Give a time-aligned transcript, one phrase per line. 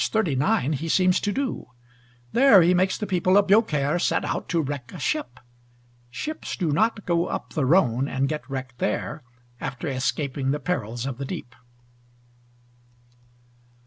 [0.03, 1.67] 39) he seems to do.
[2.31, 5.39] There he makes the people of Beaucaire set out to wreck a ship.
[6.09, 9.21] Ships do not go up the Rhone, and get wrecked there,
[9.59, 11.53] after escaping the perils of the deep.